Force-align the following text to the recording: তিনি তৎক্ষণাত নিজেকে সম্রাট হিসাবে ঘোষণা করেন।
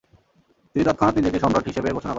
তিনি 0.75 0.83
তৎক্ষণাত 0.87 1.13
নিজেকে 1.17 1.37
সম্রাট 1.39 1.65
হিসাবে 1.67 1.87
ঘোষণা 1.87 1.97
করেন। 1.97 2.09